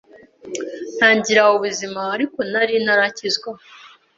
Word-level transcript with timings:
ntangira 0.95 1.41
ubuzima 1.55 2.01
ariko 2.15 2.37
nari 2.51 2.75
ntarakizwa 2.83 3.49